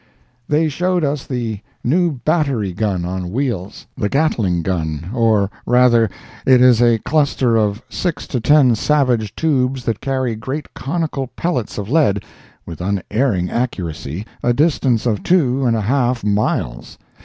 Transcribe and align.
They 0.49 0.67
showed 0.67 1.03
us 1.03 1.27
the 1.27 1.59
new 1.83 2.13
battery 2.25 2.73
gun 2.73 3.05
on 3.05 3.31
wheels—the 3.31 4.09
Gatling 4.09 4.63
gun, 4.63 5.11
or 5.13 5.51
rather, 5.67 6.09
it 6.43 6.59
is 6.59 6.81
a 6.81 6.97
cluster 6.97 7.55
of 7.55 7.83
six 7.87 8.25
to 8.29 8.39
ten 8.39 8.73
savage 8.73 9.35
tubes 9.35 9.85
that 9.85 10.01
carry 10.01 10.35
great 10.35 10.73
conical 10.73 11.27
pellets 11.27 11.77
of 11.77 11.87
lead, 11.87 12.23
with 12.65 12.81
unerring 12.81 13.51
accuracy, 13.51 14.25
a 14.41 14.53
distance 14.53 15.05
of 15.05 15.21
two 15.21 15.67
and 15.67 15.77
a 15.77 15.81
half 15.81 16.23
miles. 16.23 16.97